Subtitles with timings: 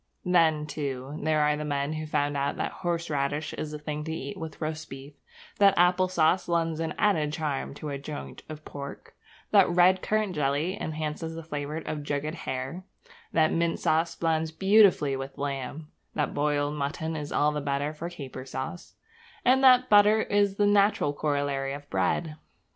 [0.25, 4.11] Then, too, there are the men who found out that horseradish is the thing to
[4.11, 5.13] eat with roast beef;
[5.59, 9.13] that apple sauce lends an added charm to a joint of pork;
[9.51, 12.83] that red currant jelly enhances the flavour of jugged hare;
[13.31, 18.09] that mint sauce blends beautifully with lamb; that boiled mutton is all the better for
[18.09, 18.95] caper sauce;
[19.45, 22.37] and that butter is the natural corollary of bread.